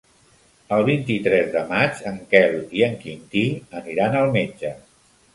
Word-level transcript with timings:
El 0.75 0.83
vint-i-tres 0.85 1.51
de 1.55 1.61
maig 1.73 1.99
en 2.11 2.17
Quel 2.31 2.57
i 2.79 2.83
en 2.87 2.95
Quintí 3.03 3.43
aniran 3.81 4.17
al 4.23 4.33
metge. 4.37 4.73